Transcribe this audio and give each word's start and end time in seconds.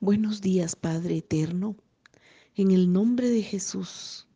Buenos 0.00 0.40
días, 0.40 0.76
Padre 0.76 1.16
Eterno. 1.16 1.76
En 2.54 2.70
el 2.70 2.92
nombre 2.92 3.30
de 3.30 3.42
Jesús, 3.42 4.28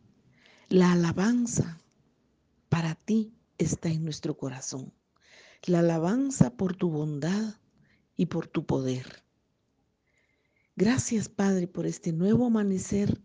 la 0.69 0.91
alabanza 0.91 1.81
para 2.69 2.97
ti 2.97 3.33
está 3.58 3.89
en 3.89 4.03
nuestro 4.03 4.37
corazón. 4.37 4.93
La 5.63 5.79
alabanza 5.79 6.57
por 6.57 6.75
tu 6.75 6.91
bondad 6.91 7.61
y 8.17 8.27
por 8.27 8.48
tu 8.48 8.67
poder. 8.67 9.23
Gracias, 10.75 11.29
Padre, 11.29 11.69
por 11.69 11.87
este 11.87 12.13
nuevo 12.13 12.47
amanecer 12.47 13.23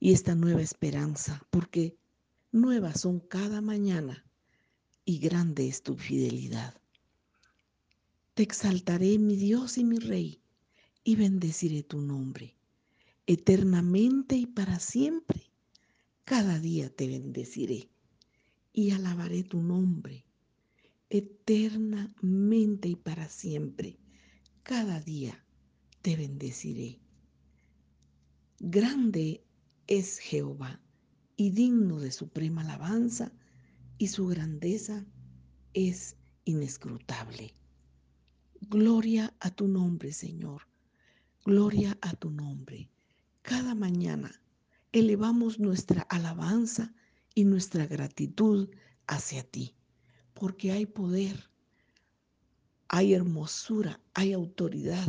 y 0.00 0.14
esta 0.14 0.34
nueva 0.34 0.62
esperanza, 0.62 1.46
porque 1.50 1.98
nuevas 2.52 3.02
son 3.02 3.20
cada 3.20 3.60
mañana 3.60 4.24
y 5.04 5.18
grande 5.18 5.68
es 5.68 5.82
tu 5.82 5.98
fidelidad. 5.98 6.80
Te 8.32 8.42
exaltaré, 8.42 9.18
mi 9.18 9.36
Dios 9.36 9.76
y 9.76 9.84
mi 9.84 9.98
Rey, 9.98 10.40
y 11.06 11.14
bendeciré 11.14 11.84
tu 11.84 12.00
nombre, 12.00 12.56
eternamente 13.28 14.34
y 14.34 14.44
para 14.44 14.80
siempre. 14.80 15.52
Cada 16.24 16.58
día 16.58 16.90
te 16.90 17.06
bendeciré 17.06 17.88
y 18.72 18.90
alabaré 18.90 19.44
tu 19.44 19.62
nombre, 19.62 20.26
eternamente 21.08 22.88
y 22.88 22.96
para 22.96 23.28
siempre. 23.28 24.00
Cada 24.64 25.00
día 25.00 25.44
te 26.02 26.16
bendeciré. 26.16 26.98
Grande 28.58 29.44
es 29.86 30.18
Jehová 30.18 30.80
y 31.36 31.50
digno 31.50 32.00
de 32.00 32.10
suprema 32.10 32.62
alabanza, 32.62 33.30
y 33.96 34.08
su 34.08 34.26
grandeza 34.26 35.06
es 35.72 36.16
inescrutable. 36.44 37.54
Gloria 38.60 39.32
a 39.38 39.52
tu 39.52 39.68
nombre, 39.68 40.12
Señor. 40.12 40.62
Gloria 41.46 41.96
a 42.00 42.12
tu 42.12 42.28
nombre. 42.28 42.90
Cada 43.42 43.76
mañana 43.76 44.32
elevamos 44.90 45.60
nuestra 45.60 46.02
alabanza 46.02 46.92
y 47.36 47.44
nuestra 47.44 47.86
gratitud 47.86 48.68
hacia 49.06 49.44
ti, 49.44 49.76
porque 50.34 50.72
hay 50.72 50.86
poder, 50.86 51.48
hay 52.88 53.14
hermosura, 53.14 54.00
hay 54.12 54.32
autoridad, 54.32 55.06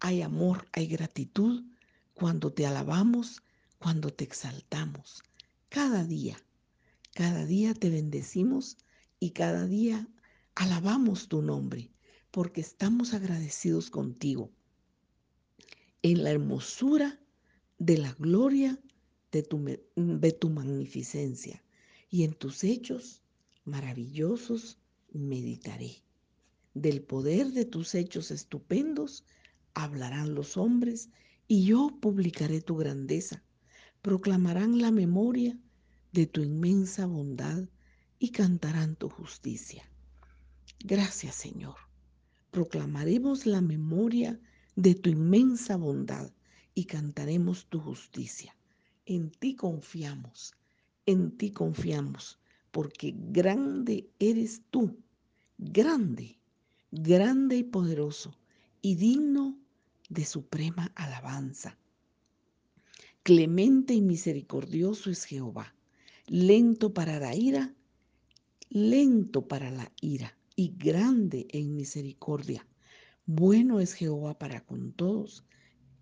hay 0.00 0.20
amor, 0.20 0.68
hay 0.72 0.86
gratitud 0.86 1.64
cuando 2.12 2.52
te 2.52 2.66
alabamos, 2.66 3.42
cuando 3.78 4.12
te 4.12 4.24
exaltamos. 4.24 5.22
Cada 5.70 6.04
día, 6.04 6.36
cada 7.14 7.46
día 7.46 7.72
te 7.72 7.88
bendecimos 7.88 8.76
y 9.18 9.30
cada 9.30 9.66
día 9.66 10.06
alabamos 10.54 11.28
tu 11.28 11.40
nombre 11.40 11.90
porque 12.30 12.60
estamos 12.60 13.14
agradecidos 13.14 13.88
contigo 13.88 14.52
en 16.02 16.24
la 16.24 16.30
hermosura 16.30 17.20
de 17.78 17.98
la 17.98 18.12
gloria 18.18 18.78
de 19.32 19.42
tu, 19.42 19.64
de 19.96 20.32
tu 20.32 20.50
magnificencia 20.50 21.62
y 22.10 22.24
en 22.24 22.34
tus 22.34 22.64
hechos 22.64 23.22
maravillosos 23.64 24.78
meditaré. 25.12 26.02
Del 26.74 27.02
poder 27.02 27.52
de 27.52 27.64
tus 27.64 27.94
hechos 27.94 28.30
estupendos 28.30 29.24
hablarán 29.74 30.34
los 30.34 30.56
hombres 30.56 31.10
y 31.48 31.64
yo 31.64 31.98
publicaré 32.00 32.60
tu 32.60 32.76
grandeza. 32.76 33.42
Proclamarán 34.02 34.80
la 34.80 34.90
memoria 34.90 35.58
de 36.12 36.26
tu 36.26 36.42
inmensa 36.42 37.06
bondad 37.06 37.68
y 38.18 38.30
cantarán 38.30 38.96
tu 38.96 39.08
justicia. 39.08 39.88
Gracias 40.84 41.34
Señor 41.34 41.76
proclamaremos 42.50 43.46
la 43.46 43.60
memoria 43.60 44.38
de 44.80 44.94
tu 44.94 45.10
inmensa 45.10 45.76
bondad 45.76 46.30
y 46.74 46.84
cantaremos 46.86 47.66
tu 47.66 47.80
justicia. 47.80 48.56
En 49.04 49.30
ti 49.30 49.54
confiamos, 49.54 50.54
en 51.04 51.36
ti 51.36 51.50
confiamos, 51.50 52.38
porque 52.70 53.14
grande 53.14 54.08
eres 54.18 54.62
tú, 54.70 54.96
grande, 55.58 56.38
grande 56.90 57.58
y 57.58 57.64
poderoso, 57.64 58.34
y 58.80 58.94
digno 58.94 59.58
de 60.08 60.24
suprema 60.24 60.90
alabanza. 60.94 61.76
Clemente 63.22 63.92
y 63.92 64.00
misericordioso 64.00 65.10
es 65.10 65.24
Jehová, 65.24 65.74
lento 66.26 66.94
para 66.94 67.20
la 67.20 67.36
ira, 67.36 67.74
lento 68.70 69.46
para 69.46 69.70
la 69.70 69.92
ira 70.00 70.38
y 70.56 70.72
grande 70.78 71.48
en 71.50 71.76
misericordia. 71.76 72.66
Bueno 73.32 73.78
es 73.78 73.94
Jehová 73.94 74.36
para 74.36 74.66
con 74.66 74.90
todos 74.90 75.44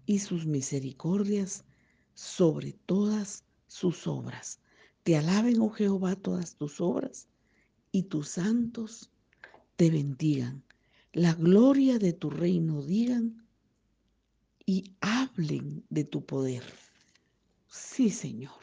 y 0.07 0.21
sus 0.21 0.47
misericordias 0.47 1.67
sobre 2.15 2.73
todas 2.73 3.45
sus 3.67 4.07
obras. 4.07 4.63
Te 5.03 5.15
alaben, 5.15 5.61
oh 5.61 5.69
Jehová, 5.69 6.17
todas 6.17 6.57
tus 6.57 6.81
obras 6.81 7.29
y 7.93 8.05
tus 8.05 8.31
santos 8.31 9.13
te 9.77 9.91
bendigan. 9.91 10.65
La 11.13 11.35
gloria 11.35 11.99
de 11.99 12.15
tu 12.15 12.31
reino 12.31 12.81
digan 12.81 13.47
y 14.65 14.85
hablen 15.03 15.85
de 15.91 16.05
tu 16.05 16.25
poder. 16.25 16.65
Sí, 17.69 18.09
Señor, 18.09 18.59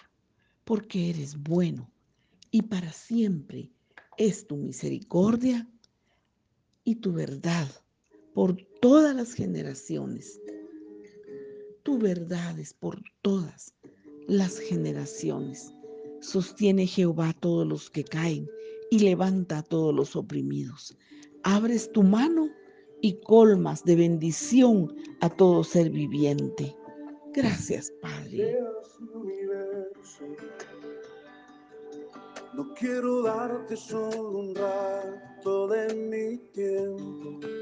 porque 0.64 1.12
eres 1.12 1.38
bueno 1.38 1.92
y 2.50 2.64
para 2.64 2.92
siempre 2.92 3.70
es 4.18 4.48
tu 4.48 4.58
misericordia 4.58 5.70
y 6.84 6.96
tu 6.96 7.14
verdad 7.14 7.70
por 8.36 8.58
todas 8.82 9.16
las 9.16 9.34
generaciones. 9.34 10.40
Tu 11.84 11.98
verdad 11.98 12.60
es 12.60 12.74
por 12.74 13.02
todas 13.22 13.74
las 14.28 14.60
generaciones. 14.60 15.74
Sostiene 16.20 16.86
Jehová 16.86 17.30
a 17.30 17.40
todos 17.40 17.66
los 17.66 17.90
que 17.90 18.04
caen 18.04 18.48
y 18.92 19.00
levanta 19.00 19.60
a 19.60 19.64
todos 19.64 19.96
los 19.96 20.16
oprimidos. 20.18 20.98
Abres 21.44 21.92
tu 21.92 22.04
mano 22.04 22.50
y 23.02 23.22
colmas 23.22 23.86
de 23.86 23.96
bendición 23.96 24.94
a 25.22 25.30
todo 25.30 25.64
ser 25.64 25.90
viviente. 25.90 26.76
Gracias, 27.34 27.92
Padre. 28.02 28.58
No 32.54 32.74
quiero 32.74 33.24
darte 33.24 33.78
solo 33.78 34.40
un 34.40 34.56
rato 34.56 35.68
de 35.68 35.94
mi 35.94 36.38
tiempo. 36.52 37.55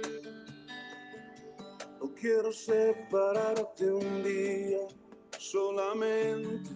Quiero 2.24 2.54
separarte 2.54 3.92
un 3.92 4.24
día 4.24 4.88
solamente. 5.38 6.72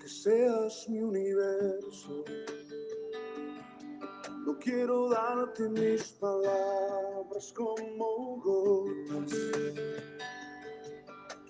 Que 0.00 0.08
seas 0.08 0.88
mi 0.88 1.00
universo. 1.00 2.24
No 4.46 4.58
quiero 4.60 5.10
darte 5.10 5.68
mis 5.68 6.04
palabras 6.12 7.52
como 7.54 8.40
gotas. 8.40 9.38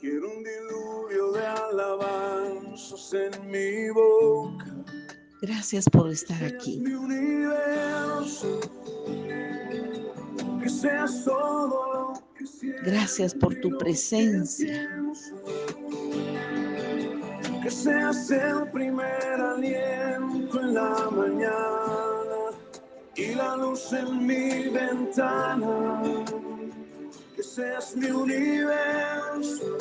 Quiero 0.00 0.28
un 0.28 0.42
diluvio 0.42 1.30
de 1.30 1.46
alabanzas 1.46 3.14
en 3.14 3.50
mi 3.52 3.88
boca 3.90 4.66
Gracias 5.42 5.88
por 5.88 6.10
estar 6.10 6.42
aquí. 6.42 6.82
Gracias 12.84 13.34
por 13.34 13.54
tu 13.56 13.76
presencia. 13.78 14.88
Que 17.62 17.71
seas 17.71 18.31
el 18.31 18.71
primer 18.71 19.41
aliento 19.41 20.60
en 20.60 20.75
la 20.75 21.10
mañana 21.10 22.50
y 23.16 23.34
la 23.34 23.56
luz 23.56 23.93
en 23.93 24.26
mi 24.26 24.69
ventana. 24.69 26.03
Que 27.34 27.43
seas 27.43 27.97
mi 27.97 28.10
universo. 28.10 29.79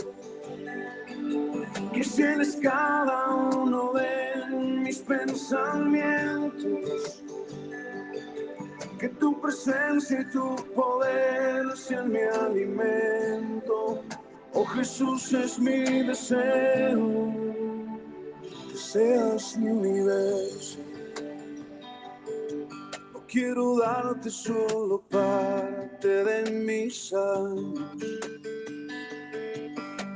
Que 1.93 2.01
tienes 2.01 2.57
cada 2.61 3.35
uno 3.35 3.93
de 3.93 4.55
mis 4.55 4.97
pensamientos. 4.99 7.23
Que 8.99 9.09
tu 9.09 9.39
presencia 9.39 10.21
y 10.21 10.25
tu 10.31 10.55
poder 10.73 11.77
sean 11.77 12.11
mi 12.11 12.21
alimento. 12.21 14.03
Oh 14.53 14.65
Jesús 14.65 15.31
es 15.33 15.59
mi 15.59 16.01
deseo, 16.01 17.31
que 18.41 18.75
seas 18.75 19.55
mi 19.55 19.69
universo. 19.69 20.79
No 23.13 23.23
quiero 23.27 23.77
darte 23.77 24.31
solo 24.31 25.03
parte 25.09 26.07
de 26.07 26.49
mis 26.49 27.13
años. 27.13 28.01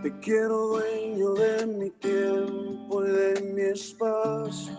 Te 0.02 0.12
quiero 0.22 0.58
dueño 0.70 1.34
de 1.36 1.68
mi 1.68 1.90
tiempo 1.92 3.06
y 3.06 3.12
de 3.12 3.42
mi 3.54 3.62
espacio, 3.62 4.74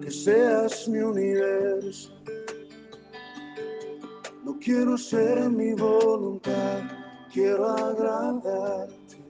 que 0.00 0.10
seas 0.10 0.88
mi 0.88 1.00
universo. 1.00 2.13
Quiero 4.64 4.96
ser 4.96 5.50
mi 5.50 5.74
voluntad, 5.74 6.84
quiero 7.30 7.68
agradarte. 7.68 9.22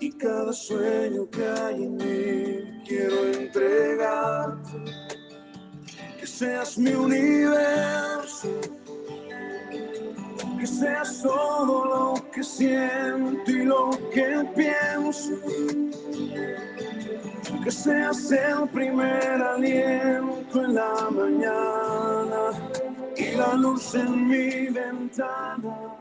Y 0.00 0.10
cada 0.18 0.52
sueño 0.52 1.30
que 1.30 1.46
hay 1.46 1.84
en 1.84 1.96
mí 1.96 2.82
quiero 2.84 3.28
entregarte. 3.28 4.84
Que 6.18 6.26
seas 6.26 6.76
mi 6.76 6.92
universo, 6.92 8.48
que 10.58 10.66
seas 10.66 11.22
todo 11.22 11.84
lo 11.84 12.30
que 12.32 12.42
siento 12.42 13.48
y 13.48 13.64
lo 13.64 13.90
que 14.12 14.44
pienso. 14.56 15.38
Que 17.62 17.70
seas 17.70 18.32
el 18.32 18.68
primer 18.70 19.40
aliento 19.40 20.64
en 20.64 20.74
la 20.74 21.10
mañana 21.12 22.13
y 23.16 23.36
la 23.36 23.54
luz 23.54 23.94
en 23.94 24.28
mi 24.28 24.66
ventana. 24.68 25.93